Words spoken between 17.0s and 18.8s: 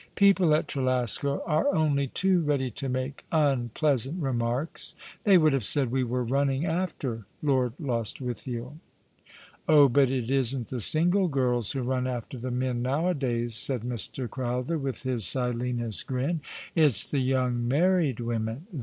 the young married women.